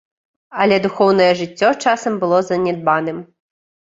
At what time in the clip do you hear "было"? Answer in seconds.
2.23-2.37